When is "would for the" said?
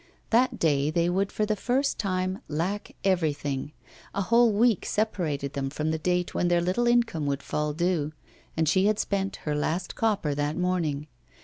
1.11-1.55